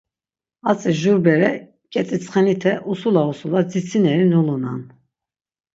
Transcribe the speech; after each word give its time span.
Atzi 0.71 0.91
jur 1.01 1.17
bere 1.25 1.51
ǩet̆itsxenite 1.93 2.73
usula 2.91 3.23
usula, 3.31 3.59
dzitsineri 3.69 4.25
nulunan. 4.31 4.81